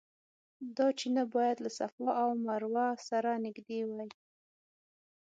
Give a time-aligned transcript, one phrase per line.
[0.77, 4.09] دا چینه باید له صفا او مروه سره نږدې وای.